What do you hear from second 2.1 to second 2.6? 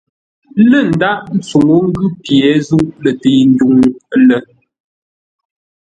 pye